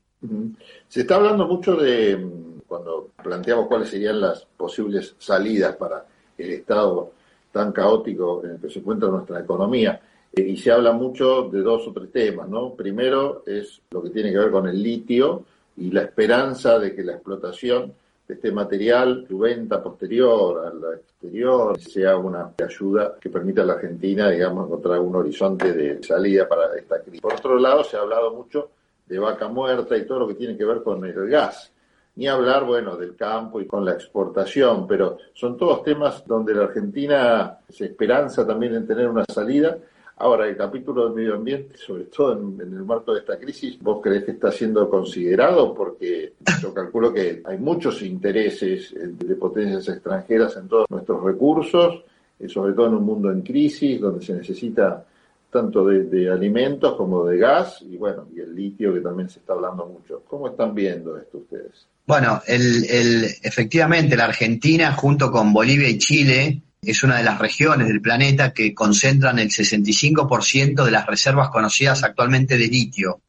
Se 0.87 1.01
está 1.01 1.15
hablando 1.15 1.47
mucho 1.47 1.75
de, 1.75 2.19
cuando 2.67 3.11
planteamos 3.23 3.67
cuáles 3.67 3.89
serían 3.89 4.19
las 4.19 4.45
posibles 4.57 5.15
salidas 5.17 5.75
para 5.75 6.05
el 6.37 6.51
estado 6.51 7.13
tan 7.51 7.71
caótico 7.71 8.43
en 8.43 8.51
el 8.51 8.59
que 8.59 8.69
se 8.69 8.79
encuentra 8.79 9.09
nuestra 9.09 9.39
economía, 9.39 9.99
y 10.33 10.57
se 10.57 10.71
habla 10.71 10.91
mucho 10.91 11.49
de 11.49 11.61
dos 11.61 11.87
o 11.87 11.91
tres 11.91 12.11
temas, 12.11 12.47
¿no? 12.47 12.73
Primero 12.73 13.43
es 13.45 13.81
lo 13.91 14.01
que 14.03 14.09
tiene 14.09 14.31
que 14.31 14.37
ver 14.37 14.51
con 14.51 14.67
el 14.67 14.81
litio 14.81 15.43
y 15.77 15.91
la 15.91 16.03
esperanza 16.03 16.77
de 16.77 16.95
que 16.95 17.03
la 17.03 17.13
explotación 17.13 17.93
de 18.27 18.35
este 18.35 18.51
material, 18.51 19.25
su 19.27 19.39
venta 19.39 19.81
posterior 19.81 20.67
al 20.67 20.99
exterior, 20.99 21.79
sea 21.79 22.15
una 22.17 22.51
ayuda 22.63 23.15
que 23.19 23.29
permita 23.29 23.63
a 23.63 23.65
la 23.65 23.73
Argentina, 23.73 24.29
digamos, 24.29 24.67
encontrar 24.67 24.99
un 24.99 25.15
horizonte 25.15 25.73
de 25.73 26.03
salida 26.03 26.47
para 26.47 26.75
esta 26.77 27.01
crisis. 27.01 27.21
Por 27.21 27.33
otro 27.33 27.57
lado, 27.57 27.83
se 27.83 27.97
ha 27.97 28.01
hablado 28.01 28.33
mucho 28.33 28.69
de 29.07 29.17
vaca 29.17 29.47
muerta 29.47 29.97
y 29.97 30.05
todo 30.05 30.19
lo 30.19 30.27
que 30.27 30.35
tiene 30.35 30.55
que 30.55 30.65
ver 30.65 30.83
con 30.83 31.03
el 31.03 31.27
gas. 31.27 31.71
Ni 32.17 32.27
hablar, 32.27 32.65
bueno, 32.65 32.97
del 32.97 33.15
campo 33.15 33.61
y 33.61 33.65
con 33.65 33.83
la 33.83 33.93
exportación, 33.93 34.85
pero 34.85 35.17
son 35.33 35.57
todos 35.57 35.83
temas 35.83 36.23
donde 36.27 36.53
la 36.53 36.65
Argentina 36.65 37.57
se 37.67 37.85
esperanza 37.85 38.45
también 38.45 38.75
en 38.75 38.85
tener 38.85 39.07
una 39.07 39.25
salida 39.25 39.77
Ahora, 40.21 40.49
el 40.49 40.57
capítulo 40.57 41.05
del 41.05 41.13
medio 41.13 41.35
ambiente, 41.35 41.77
sobre 41.77 42.03
todo 42.03 42.33
en, 42.33 42.59
el 42.59 42.83
marco 42.83 43.13
de 43.13 43.21
esta 43.21 43.39
crisis, 43.39 43.79
¿vos 43.79 44.01
crees 44.03 44.25
que 44.25 44.31
está 44.31 44.51
siendo 44.51 44.89
considerado? 44.89 45.73
Porque 45.73 46.33
yo 46.61 46.73
calculo 46.73 47.13
que 47.13 47.41
hay 47.45 47.57
muchos 47.57 48.01
intereses 48.01 48.91
eh, 48.91 49.11
de 49.17 49.35
potencias 49.35 49.87
extranjeras 49.87 50.57
en 50.57 50.67
todos 50.67 50.89
nuestros 50.89 51.23
recursos, 51.23 52.03
eh, 52.37 52.49
sobre 52.49 52.73
todo 52.73 52.87
en 52.87 52.95
un 52.95 53.05
mundo 53.05 53.31
en 53.31 53.41
crisis, 53.41 54.01
donde 54.01 54.25
se 54.25 54.33
necesita 54.33 55.05
tanto 55.49 55.85
de, 55.85 56.29
alimentos 56.29 56.95
como 56.95 57.25
de 57.25 57.37
gas 57.37 57.81
y 57.81 57.95
bueno, 57.95 58.27
y 58.35 58.41
el 58.41 58.53
litio 58.53 58.93
que 58.93 58.99
también 58.99 59.29
se 59.29 59.39
está 59.39 59.53
hablando 59.53 59.85
mucho. 59.85 60.21
¿Cómo 60.27 60.49
están 60.49 60.75
viendo 60.75 61.17
esto 61.17 61.37
ustedes? 61.37 61.87
Bueno, 62.05 62.41
el, 62.45 62.85
el, 62.89 63.23
efectivamente 63.41 64.17
la 64.17 64.25
Argentina 64.25 64.91
junto 64.91 65.31
con 65.31 65.53
Bolivia 65.53 65.87
y 65.87 65.97
Chile 65.97 66.61
es 66.81 67.03
una 67.03 67.17
de 67.17 67.23
las 67.23 67.39
regiones 67.39 67.87
del 67.87 68.01
planeta 68.01 68.53
que 68.53 68.73
concentran 68.73 69.39
el 69.39 69.49
65% 69.49 70.83
de 70.83 70.91
las 70.91 71.05
reservas 71.05 71.49
conocidas 71.49 72.03
actualmente 72.03 72.57
de 72.57 72.67
litio. 72.67 73.21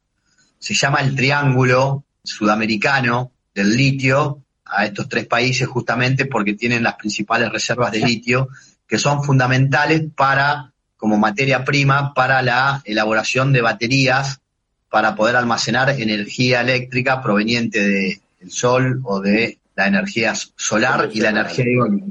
Se 0.57 0.73
llama 0.73 0.99
el 0.99 1.15
Triángulo 1.15 2.05
Sudamericano 2.23 3.31
del 3.53 3.75
litio 3.75 4.41
a 4.65 4.85
estos 4.85 5.09
tres 5.09 5.27
países 5.27 5.67
justamente 5.67 6.25
porque 6.25 6.53
tienen 6.53 6.83
las 6.83 6.95
principales 6.95 7.51
reservas 7.51 7.91
de 7.91 7.99
litio 7.99 8.47
que 8.87 8.97
son 8.97 9.23
fundamentales 9.23 10.03
para 10.15 10.71
como 10.95 11.17
materia 11.17 11.65
prima 11.65 12.13
para 12.13 12.41
la 12.41 12.81
elaboración 12.85 13.51
de 13.51 13.61
baterías 13.61 14.39
para 14.89 15.15
poder 15.15 15.35
almacenar 15.35 15.89
energía 15.89 16.61
eléctrica 16.61 17.21
proveniente 17.21 17.81
del 18.39 18.51
sol 18.51 19.01
o 19.03 19.19
de 19.19 19.57
la 19.75 19.87
energía 19.87 20.33
solar 20.55 21.09
y 21.11 21.19
la 21.19 21.29
energía 21.29 21.65
eólica 21.65 22.05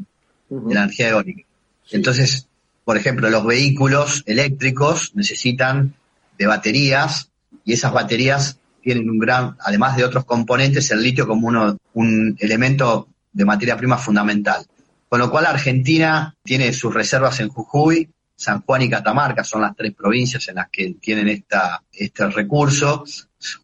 de 0.51 0.75
la 0.75 0.83
energía 0.83 1.11
eólica. 1.11 1.43
Entonces, 1.91 2.49
por 2.85 2.97
ejemplo, 2.97 3.31
los 3.31 3.45
vehículos 3.45 4.23
eléctricos 4.27 5.13
necesitan 5.15 5.95
de 6.39 6.47
baterías 6.47 7.31
y 7.65 7.73
esas 7.73 7.93
baterías 7.93 8.59
tienen 8.83 9.09
un 9.09 9.19
gran, 9.19 9.57
además 9.61 9.97
de 9.97 10.05
otros 10.05 10.25
componentes, 10.25 10.91
el 10.91 11.03
litio 11.03 11.27
como 11.27 11.49
uno, 11.49 11.77
un 11.95 12.37
elemento 12.41 13.09
de 13.33 13.45
materia 13.45 13.77
prima 13.77 13.99
fundamental. 13.99 14.65
Con 15.09 15.21
lo 15.21 15.31
cual 15.31 15.47
Argentina 15.47 16.35
tiene 16.43 16.73
sus 16.73 16.93
reservas 16.93 17.41
en 17.41 17.49
Jujuy, 17.49 18.09
San 18.35 18.63
Juan 18.63 18.83
y 18.83 18.89
Catamarca 18.89 19.45
son 19.45 19.61
las 19.61 19.77
tres 19.77 19.93
provincias 19.93 20.49
en 20.49 20.55
las 20.55 20.71
que 20.71 20.95
tienen 20.95 21.29
esta, 21.29 21.83
este 21.93 22.27
recurso. 22.29 23.05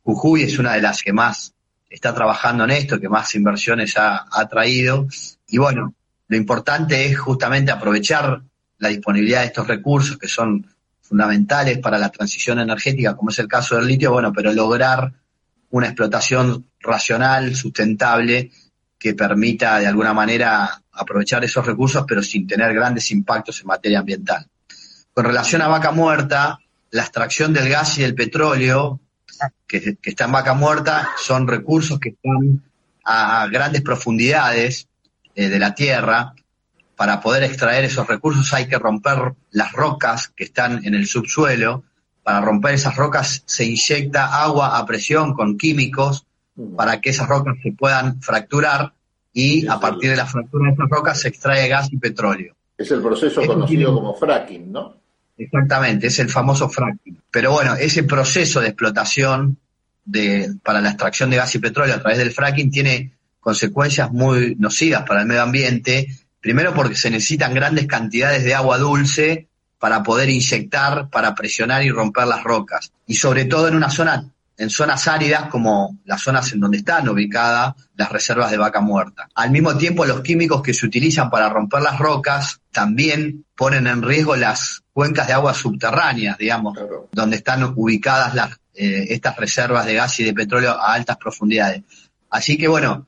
Jujuy 0.03 0.43
es 0.43 0.59
una 0.59 0.75
de 0.75 0.83
las 0.83 1.03
que 1.03 1.15
más 1.15 1.55
está 1.89 2.15
trabajando 2.15 2.65
en 2.65 2.73
esto, 2.73 3.01
que 3.01 3.09
más 3.09 3.35
inversiones 3.35 3.97
ha, 3.97 4.27
ha 4.31 4.47
traído. 4.47 5.09
Y 5.49 5.57
bueno, 5.57 5.95
lo 6.29 6.37
importante 6.37 7.07
es 7.07 7.19
justamente 7.19 7.71
aprovechar 7.71 8.43
la 8.79 8.89
disponibilidad 8.89 9.41
de 9.41 9.47
estos 9.47 9.67
recursos 9.67 10.19
que 10.19 10.29
son 10.29 10.67
fundamentales 11.01 11.79
para 11.79 11.99
la 11.99 12.11
transición 12.11 12.59
energética, 12.59 13.15
como 13.15 13.31
es 13.31 13.39
el 13.39 13.47
caso 13.47 13.77
del 13.77 13.87
litio, 13.87 14.13
bueno, 14.13 14.33
pero 14.33 14.53
lograr 14.53 15.13
una 15.71 15.87
explotación 15.87 16.67
racional, 16.81 17.55
sustentable, 17.55 18.51
que 18.99 19.15
permita 19.15 19.79
de 19.79 19.87
alguna 19.87 20.13
manera 20.13 20.83
aprovechar 20.93 21.45
esos 21.45 21.65
recursos, 21.65 22.05
pero 22.09 22.23
sin 22.23 22.47
tener 22.47 22.75
grandes 22.75 23.11
impactos 23.11 23.61
en 23.61 23.67
materia 23.69 24.01
ambiental. 24.01 24.47
Con 25.13 25.25
relación 25.25 25.63
a 25.63 25.69
vaca 25.69 25.93
muerta, 25.93 26.59
la 26.91 27.03
extracción 27.03 27.53
del 27.53 27.69
gas 27.69 27.99
y 27.99 28.03
del 28.03 28.15
petróleo 28.15 29.01
que, 29.67 29.97
que 29.97 30.11
está 30.11 30.25
en 30.25 30.33
vaca 30.33 30.55
muerta 30.55 31.11
son 31.19 31.47
recursos 31.47 32.01
que 32.01 32.11
están 32.11 32.63
a 33.05 33.47
grandes 33.49 33.83
profundidades 33.83 34.89
eh, 35.37 35.49
de 35.49 35.59
la 35.59 35.75
tierra, 35.75 36.35
para 36.97 37.21
poder 37.21 37.45
extraer 37.45 37.85
esos 37.85 38.07
recursos 38.07 38.53
hay 38.55 38.67
que 38.67 38.79
romper 38.79 39.35
las 39.51 39.71
rocas 39.73 40.29
que 40.29 40.45
están 40.45 40.85
en 40.85 40.95
el 40.95 41.07
subsuelo. 41.07 41.85
Para 42.23 42.41
romper 42.41 42.75
esas 42.75 42.97
rocas 42.97 43.43
se 43.45 43.67
inyecta 43.67 44.43
agua 44.43 44.79
a 44.79 44.87
presión 44.87 45.35
con 45.35 45.59
químicos 45.59 46.27
para 46.75 47.01
que 47.01 47.11
esas 47.11 47.29
rocas 47.29 47.57
se 47.63 47.73
puedan 47.73 48.21
fracturar 48.23 48.95
y 49.33 49.67
a 49.69 49.79
partir 49.79 50.11
de 50.11 50.17
la 50.17 50.25
fractura 50.25 50.69
de 50.69 50.73
esas 50.73 50.89
rocas 50.89 51.21
se 51.21 51.29
extrae 51.29 51.69
gas 51.69 51.93
y 51.93 51.99
petróleo. 51.99 52.57
Es 52.79 52.91
el 52.91 53.03
proceso 53.03 53.45
conocido 53.45 53.95
como 53.95 54.15
fracking, 54.15 54.73
¿no? 54.73 54.97
Exactamente, 55.37 56.07
es 56.07 56.19
el 56.19 56.31
famoso 56.31 56.71
fracking. 56.71 57.21
Pero 57.31 57.53
bueno, 57.53 57.75
ese 57.75 58.05
proceso 58.05 58.61
de 58.61 58.69
explotación 58.69 59.59
de, 60.03 60.55
para 60.63 60.81
la 60.81 60.89
extracción 60.89 61.29
de 61.29 61.37
gas 61.37 61.55
y 61.55 61.59
petróleo 61.59 61.95
a 61.95 62.01
través 62.01 62.17
del 62.17 62.33
fracking 62.33 62.71
tiene 62.71 63.13
consecuencias 63.47 64.11
muy 64.11 64.57
nocivas 64.59 65.05
para 65.05 65.21
el 65.21 65.29
medio 65.29 65.43
ambiente, 65.43 66.09
primero 66.41 66.75
porque 66.75 66.97
se 66.97 67.11
necesitan 67.11 67.55
grandes 67.55 67.87
cantidades 67.87 68.43
de 68.43 68.57
agua 68.57 68.77
dulce 68.77 69.47
para 69.79 70.03
poder 70.03 70.29
inyectar, 70.31 71.11
para 71.11 71.33
presionar 71.33 71.85
y 71.85 71.93
romper 71.93 72.27
las 72.27 72.43
rocas. 72.43 72.91
Y 73.07 73.15
sobre 73.15 73.45
todo 73.45 73.69
en 73.69 73.77
una 73.77 73.89
zona, 73.89 74.29
en 74.59 74.69
zonas 74.69 75.07
áridas 75.07 75.49
como 75.49 75.97
las 76.07 76.23
zonas 76.23 76.53
en 76.55 76.59
donde 76.59 76.79
están 76.79 77.09
ubicadas 77.09 77.77
las 77.95 78.11
reservas 78.11 78.51
de 78.51 78.57
vaca 78.57 78.81
muerta. 78.81 79.29
Al 79.37 79.53
mismo 79.53 79.77
tiempo, 79.77 80.05
los 80.05 80.23
químicos 80.23 80.61
que 80.61 80.75
se 80.75 80.85
utilizan 80.85 81.31
para 81.31 81.49
romper 81.49 81.83
las 81.83 82.01
rocas 82.01 82.61
también 82.73 83.45
ponen 83.55 83.87
en 83.87 84.03
riesgo 84.03 84.35
las 84.35 84.83
cuencas 84.93 85.29
de 85.29 85.35
agua 85.35 85.55
subterráneas, 85.55 86.37
digamos, 86.37 86.77
donde 87.13 87.37
están 87.37 87.63
ubicadas 87.77 88.35
las, 88.35 88.59
eh, 88.75 89.07
estas 89.11 89.37
reservas 89.37 89.87
de 89.87 89.95
gas 89.95 90.19
y 90.19 90.25
de 90.25 90.35
petróleo 90.35 90.73
a 90.73 90.95
altas 90.95 91.17
profundidades. 91.17 91.85
Así 92.29 92.59
que 92.59 92.67
bueno, 92.67 93.07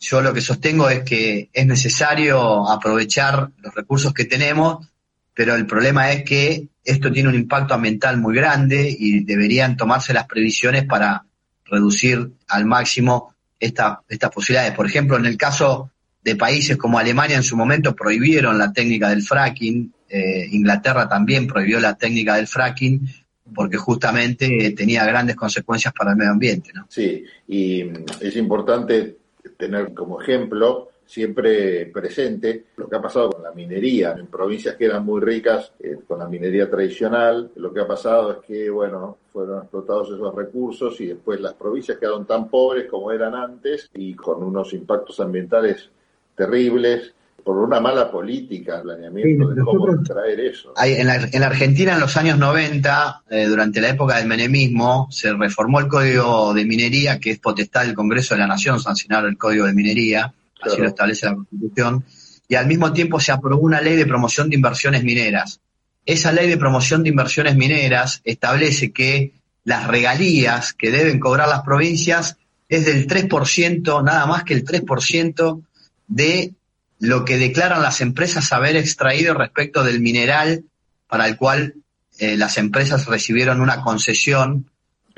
yo 0.00 0.20
lo 0.20 0.32
que 0.32 0.40
sostengo 0.40 0.88
es 0.88 1.02
que 1.02 1.48
es 1.52 1.66
necesario 1.66 2.68
aprovechar 2.68 3.50
los 3.58 3.74
recursos 3.74 4.12
que 4.12 4.24
tenemos, 4.24 4.86
pero 5.34 5.54
el 5.54 5.66
problema 5.66 6.12
es 6.12 6.24
que 6.24 6.68
esto 6.84 7.12
tiene 7.12 7.28
un 7.28 7.34
impacto 7.34 7.74
ambiental 7.74 8.18
muy 8.18 8.34
grande 8.34 8.94
y 8.96 9.24
deberían 9.24 9.76
tomarse 9.76 10.14
las 10.14 10.26
previsiones 10.26 10.84
para 10.84 11.24
reducir 11.64 12.30
al 12.48 12.64
máximo 12.64 13.34
estas 13.58 14.30
posibilidades. 14.32 14.72
Por 14.72 14.86
ejemplo, 14.86 15.16
en 15.16 15.26
el 15.26 15.36
caso 15.36 15.90
de 16.22 16.36
países 16.36 16.76
como 16.76 16.98
Alemania 16.98 17.36
en 17.36 17.42
su 17.42 17.56
momento 17.56 17.94
prohibieron 17.94 18.58
la 18.58 18.72
técnica 18.72 19.08
del 19.10 19.22
fracking, 19.22 19.92
eh, 20.08 20.46
Inglaterra 20.52 21.08
también 21.08 21.46
prohibió 21.46 21.80
la 21.80 21.96
técnica 21.96 22.36
del 22.36 22.46
fracking, 22.46 23.08
porque 23.54 23.76
justamente 23.76 24.72
tenía 24.76 25.04
grandes 25.04 25.36
consecuencias 25.36 25.92
para 25.92 26.12
el 26.12 26.16
medio 26.16 26.32
ambiente. 26.32 26.70
¿no? 26.74 26.86
Sí, 26.88 27.24
y 27.48 27.82
es 28.20 28.36
importante 28.36 29.16
tener 29.50 29.94
como 29.94 30.20
ejemplo 30.20 30.90
siempre 31.06 31.86
presente 31.86 32.64
lo 32.76 32.88
que 32.88 32.96
ha 32.96 33.00
pasado 33.00 33.30
con 33.30 33.42
la 33.42 33.52
minería 33.52 34.12
en 34.18 34.26
provincias 34.26 34.74
que 34.74 34.86
eran 34.86 35.04
muy 35.04 35.20
ricas 35.20 35.72
eh, 35.78 35.98
con 36.06 36.18
la 36.18 36.26
minería 36.26 36.68
tradicional. 36.68 37.52
Lo 37.54 37.72
que 37.72 37.80
ha 37.80 37.86
pasado 37.86 38.32
es 38.32 38.38
que, 38.38 38.68
bueno, 38.68 39.18
fueron 39.32 39.62
explotados 39.62 40.08
esos 40.08 40.34
recursos 40.34 41.00
y 41.00 41.06
después 41.06 41.40
las 41.40 41.54
provincias 41.54 41.98
quedaron 41.98 42.26
tan 42.26 42.48
pobres 42.50 42.90
como 42.90 43.12
eran 43.12 43.34
antes 43.34 43.88
y 43.94 44.14
con 44.14 44.42
unos 44.42 44.72
impactos 44.72 45.20
ambientales 45.20 45.88
terribles 46.34 47.14
por 47.46 47.58
una 47.58 47.78
mala 47.78 48.10
política, 48.10 48.82
planeamiento 48.82 49.50
de 49.50 49.62
cómo 49.62 49.94
extraer 49.94 50.40
eso. 50.40 50.74
en, 50.84 51.06
la, 51.06 51.46
Argentina 51.46 51.92
en 51.92 52.00
los 52.00 52.16
años 52.16 52.38
90, 52.38 53.22
eh, 53.30 53.46
durante 53.46 53.80
la 53.80 53.90
época 53.90 54.16
del 54.16 54.26
menemismo, 54.26 55.06
se 55.12 55.32
reformó 55.32 55.78
el 55.78 55.86
Código 55.86 56.52
de 56.52 56.64
Minería, 56.64 57.20
que 57.20 57.30
es 57.30 57.38
potestad 57.38 57.84
del 57.84 57.94
Congreso 57.94 58.34
de 58.34 58.40
la 58.40 58.48
Nación 58.48 58.80
sancionar 58.80 59.26
el 59.26 59.38
Código 59.38 59.64
de 59.64 59.74
Minería, 59.74 60.34
así 60.60 60.80
lo 60.80 60.88
establece 60.88 61.26
la 61.26 61.36
Constitución, 61.36 62.04
y 62.48 62.56
al 62.56 62.66
mismo 62.66 62.92
tiempo 62.92 63.20
se 63.20 63.30
aprobó 63.30 63.62
una 63.62 63.80
ley 63.80 63.94
de 63.94 64.06
promoción 64.06 64.50
de 64.50 64.56
inversiones 64.56 65.04
mineras. 65.04 65.60
Esa 66.04 66.32
ley 66.32 66.48
de 66.48 66.56
promoción 66.56 67.04
de 67.04 67.10
inversiones 67.10 67.54
mineras 67.54 68.22
establece 68.24 68.90
que 68.90 69.34
las 69.62 69.86
regalías 69.86 70.72
que 70.72 70.90
deben 70.90 71.20
cobrar 71.20 71.46
las 71.46 71.62
provincias 71.62 72.38
es 72.68 72.86
del 72.86 73.06
3%, 73.06 74.02
nada 74.02 74.26
más 74.26 74.42
que 74.42 74.54
el 74.54 74.64
3% 74.64 75.62
de 76.08 76.55
lo 76.98 77.24
que 77.24 77.36
declaran 77.36 77.82
las 77.82 78.00
empresas 78.00 78.52
haber 78.52 78.76
extraído 78.76 79.34
respecto 79.34 79.84
del 79.84 80.00
mineral 80.00 80.64
para 81.08 81.26
el 81.26 81.36
cual 81.36 81.74
eh, 82.18 82.36
las 82.36 82.56
empresas 82.58 83.06
recibieron 83.06 83.60
una 83.60 83.82
concesión 83.82 84.70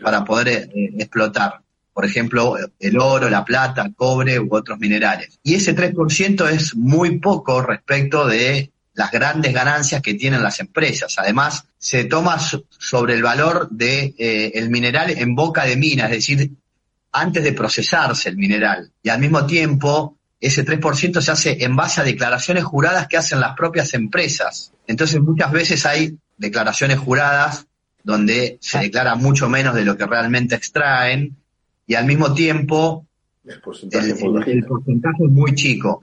para 0.03 0.25
poder 0.25 0.49
eh, 0.49 0.93
explotar. 0.99 1.61
Por 1.93 2.05
ejemplo, 2.05 2.57
el 2.79 2.99
oro, 2.99 3.29
la 3.29 3.45
plata, 3.45 3.83
el 3.83 3.95
cobre 3.95 4.39
u 4.39 4.49
otros 4.51 4.79
minerales. 4.79 5.39
Y 5.43 5.55
ese 5.55 5.75
3% 5.75 6.49
es 6.49 6.77
muy 6.77 7.19
poco 7.19 7.61
respecto 7.61 8.27
de 8.27 8.71
las 8.95 9.11
grandes 9.11 9.53
ganancias 9.53 10.03
que 10.03 10.15
tienen 10.15 10.43
las 10.43 10.61
empresas. 10.61 11.15
Además, 11.19 11.65
se 11.79 12.05
toma 12.05 12.39
sobre 12.39 13.15
el 13.15 13.23
valor 13.23 13.69
del 13.71 13.79
de, 13.79 14.15
eh, 14.19 14.53
el 14.55 14.71
mineral 14.71 15.11
en 15.11 15.35
boca 15.35 15.65
de 15.65 15.77
mina, 15.77 16.05
es 16.07 16.11
decir, 16.11 16.51
antes 17.13 17.43
de 17.43 17.53
procesarse 17.53 18.29
el 18.29 18.37
mineral. 18.37 18.91
Y 19.03 19.09
al 19.09 19.21
mismo 19.21 19.47
tiempo, 19.47 20.18
ese 20.41 20.65
3% 20.65 21.21
se 21.21 21.31
hace 21.31 21.65
en 21.65 21.75
base 21.75 22.01
a 22.01 22.05
declaraciones 22.05 22.65
juradas 22.65 23.09
que 23.09 23.17
hacen 23.17 23.41
las 23.41 23.57
propias 23.57 23.95
empresas. 23.95 24.73
Entonces 24.87 25.21
muchas 25.21 25.51
veces 25.53 25.85
hay 25.87 26.17
declaraciones 26.37 26.99
juradas 26.99 27.67
donde 28.05 28.59
se 28.61 28.79
declara 28.79 29.17
mucho 29.17 29.49
menos 29.49 29.75
de 29.75 29.85
lo 29.85 29.97
que 29.97 30.07
realmente 30.07 30.55
extraen 30.55 31.37
y 31.87 31.95
al 31.95 32.07
mismo 32.07 32.33
tiempo 32.35 33.07
el 33.45 33.61
porcentaje, 33.61 34.11
es 34.11 35.31
muy 35.31 35.55
chico. 35.55 36.03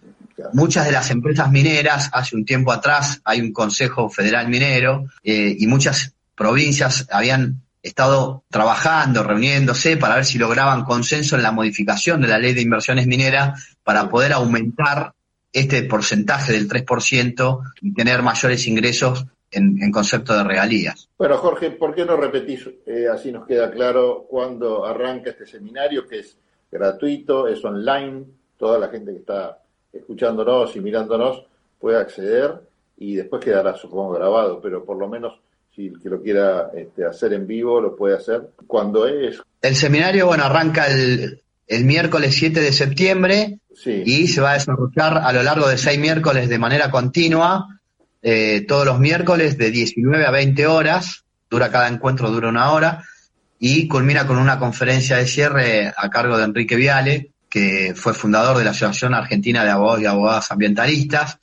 Muchas 0.53 0.85
de 0.85 0.91
las 0.91 1.09
empresas 1.11 1.49
mineras, 1.51 2.09
hace 2.11 2.35
un 2.35 2.43
tiempo 2.43 2.71
atrás 2.71 3.21
hay 3.23 3.39
un 3.39 3.53
Consejo 3.53 4.09
Federal 4.09 4.49
Minero 4.49 5.05
eh, 5.23 5.55
y 5.57 5.67
muchas 5.67 6.13
provincias 6.35 7.07
habían 7.09 7.61
estado 7.85 8.43
trabajando, 8.49 9.23
reuniéndose 9.23 9.97
para 9.97 10.15
ver 10.15 10.25
si 10.25 10.37
lograban 10.37 10.83
consenso 10.83 11.35
en 11.35 11.43
la 11.43 11.51
modificación 11.51 12.21
de 12.21 12.27
la 12.27 12.39
ley 12.39 12.53
de 12.53 12.61
inversiones 12.61 13.05
mineras 13.05 13.77
para 13.83 14.09
poder 14.09 14.33
aumentar 14.33 15.13
este 15.53 15.83
porcentaje 15.83 16.51
del 16.53 16.67
3% 16.67 17.61
y 17.81 17.93
tener 17.93 18.21
mayores 18.21 18.67
ingresos 18.67 19.25
en, 19.51 19.91
concepto 19.91 20.35
de 20.35 20.43
regalías. 20.43 21.07
Bueno, 21.17 21.37
Jorge, 21.37 21.71
¿por 21.71 21.95
qué 21.95 22.03
no 22.03 22.17
repetís, 22.17 22.67
eh, 22.85 23.07
así 23.11 23.31
nos 23.31 23.47
queda 23.47 23.71
claro, 23.71 24.25
cuándo 24.27 24.85
arranca 24.85 25.29
este 25.29 25.45
seminario, 25.45 26.05
que 26.07 26.19
es 26.19 26.37
gratuito, 26.69 27.47
es 27.47 27.63
online, 27.63 28.25
toda 28.57 28.77
la 28.79 28.89
gente 28.89 29.11
que 29.11 29.19
está 29.19 29.59
escuchándonos 29.93 30.75
y 30.75 30.81
mirándonos 30.81 31.45
puede 31.79 31.99
acceder 31.99 32.59
y 32.97 33.15
después 33.15 33.43
quedará, 33.43 33.75
supongo, 33.77 34.13
grabado, 34.13 34.59
pero 34.59 34.83
por 34.83 34.97
lo 34.97 35.07
menos 35.07 35.39
si 35.75 35.87
el 35.87 35.99
que 35.99 36.09
lo 36.09 36.21
quiera 36.21 36.71
este, 36.73 37.05
hacer 37.05 37.33
en 37.33 37.45
vivo 37.45 37.81
lo 37.81 37.95
puede 37.95 38.15
hacer. 38.15 38.49
¿Cuándo 38.65 39.07
es? 39.07 39.41
El 39.61 39.75
seminario, 39.75 40.27
bueno, 40.27 40.45
arranca 40.45 40.87
el, 40.87 41.41
miércoles 41.83 42.35
7 42.35 42.61
de 42.61 42.71
septiembre 42.71 43.59
y 43.83 44.27
se 44.27 44.39
va 44.39 44.51
a 44.51 44.53
desarrollar 44.53 45.17
a 45.17 45.33
lo 45.33 45.43
largo 45.43 45.67
de 45.67 45.77
seis 45.77 45.99
miércoles 45.99 46.47
de 46.47 46.59
manera 46.59 46.91
continua, 46.91 47.79
eh, 48.21 48.63
todos 48.67 48.85
los 48.85 48.99
miércoles 48.99 49.57
de 49.57 49.71
19 49.71 50.25
a 50.25 50.31
20 50.31 50.67
horas, 50.67 51.25
dura 51.49 51.71
cada 51.71 51.87
encuentro, 51.87 52.29
dura 52.29 52.49
una 52.49 52.71
hora, 52.71 53.03
y 53.59 53.87
culmina 53.87 54.27
con 54.27 54.37
una 54.37 54.59
conferencia 54.59 55.17
de 55.17 55.25
cierre 55.25 55.93
a 55.95 56.09
cargo 56.09 56.37
de 56.37 56.45
Enrique 56.45 56.75
Viale, 56.75 57.31
que 57.49 57.93
fue 57.95 58.13
fundador 58.13 58.57
de 58.57 58.63
la 58.63 58.71
Asociación 58.71 59.13
Argentina 59.13 59.63
de 59.63 59.71
Abogados 59.71 60.01
y 60.01 60.05
Abogadas 60.05 60.51
Ambientalistas 60.51 61.39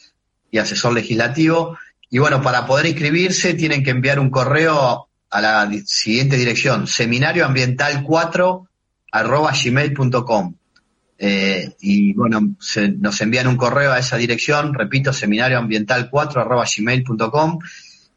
y 0.50 0.58
asesor 0.58 0.92
legislativo, 0.92 1.76
y 2.12 2.18
bueno, 2.18 2.42
para 2.42 2.66
poder 2.66 2.84
inscribirse 2.84 3.54
tienen 3.54 3.82
que 3.82 3.88
enviar 3.88 4.20
un 4.20 4.28
correo 4.28 5.08
a 5.30 5.40
la 5.40 5.70
siguiente 5.86 6.36
dirección, 6.36 6.86
seminarioambiental4 6.86 8.68
arroba 9.12 9.52
gmail.com. 9.52 10.54
Eh, 11.16 11.74
y 11.80 12.12
bueno, 12.12 12.54
nos 12.98 13.20
envían 13.22 13.46
un 13.46 13.56
correo 13.56 13.92
a 13.92 13.98
esa 13.98 14.18
dirección, 14.18 14.74
repito, 14.74 15.10
seminarioambiental4 15.10 16.36
arroba 16.36 16.66
gmail.com 16.66 17.58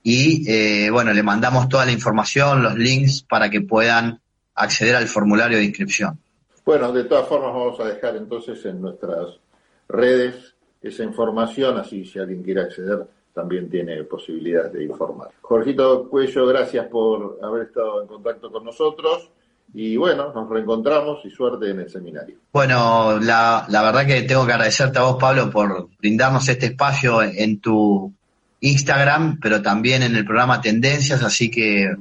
y 0.04 0.44
eh, 0.52 0.90
bueno, 0.90 1.14
le 1.14 1.24
mandamos 1.24 1.70
toda 1.70 1.86
la 1.86 1.94
información, 1.94 2.64
los 2.64 2.76
links 2.76 3.22
para 3.22 3.50
que 3.50 3.62
puedan 3.62 4.20
acceder 4.56 4.98
al 4.98 5.08
formulario 5.08 5.58
de 5.58 5.64
inscripción. 5.64 6.20
Bueno, 6.66 6.92
de 6.92 7.06
todas 7.06 7.30
formas 7.30 7.54
vamos 7.54 7.80
a 7.80 7.86
dejar 7.86 8.18
entonces 8.18 8.66
en 8.66 8.82
nuestras 8.82 9.40
redes 9.88 10.54
esa 10.82 11.04
información, 11.06 11.78
así 11.78 12.04
si 12.04 12.20
alguien 12.20 12.44
quiere 12.44 12.60
acceder 12.60 13.08
también 13.36 13.69
tiene 13.69 14.04
posibilidades 14.06 14.71
de 14.74 14.86
informar. 14.86 15.30
Jorgito 15.41 16.08
Cuello, 16.10 16.48
gracias 16.48 16.88
por 16.88 17.38
haber 17.43 17.63
estado 17.63 18.02
en 18.02 18.08
contacto 18.08 18.50
con 18.50 18.63
nosotros. 18.63 19.30
Y 19.74 19.98
bueno, 19.98 20.32
nos 20.34 20.50
reencontramos 20.50 21.26
y 21.26 21.30
suerte 21.30 21.69
en 21.69 21.82
el 21.82 21.89
seminario. 21.89 22.38
Bueno, 22.54 23.19
la, 23.19 23.65
la 23.67 23.84
verdad 23.84 24.06
que 24.06 24.21
tengo 24.21 24.45
que 24.45 24.54
agradecerte 24.54 25.00
a 25.00 25.04
vos, 25.04 25.17
Pablo, 25.19 25.50
por 25.52 25.89
brindarnos 26.00 26.48
este 26.48 26.67
espacio 26.67 27.21
en 27.21 27.60
tu 27.60 28.13
Instagram, 28.62 29.38
pero 29.41 29.62
también 29.62 30.04
en 30.04 30.15
el 30.15 30.24
programa 30.24 30.62
Tendencias, 30.62 31.21
así 31.21 31.52
que 31.52 31.93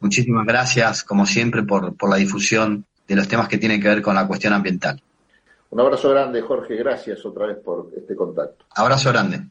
muchísimas 0.00 0.46
gracias, 0.46 1.04
como 1.04 1.26
siempre, 1.26 1.64
por, 1.64 1.94
por 1.96 2.08
la 2.08 2.16
difusión 2.16 2.86
de 3.06 3.16
los 3.16 3.28
temas 3.28 3.48
que 3.48 3.58
tienen 3.58 3.82
que 3.82 3.88
ver 3.88 4.00
con 4.00 4.14
la 4.14 4.26
cuestión 4.26 4.54
ambiental. 4.54 5.02
Un 5.70 5.80
abrazo 5.80 6.08
grande, 6.08 6.40
Jorge, 6.40 6.76
gracias 6.76 7.26
otra 7.26 7.46
vez 7.46 7.58
por 7.58 7.90
este 7.94 8.16
contacto. 8.16 8.64
Abrazo 8.74 9.10
grande. 9.10 9.48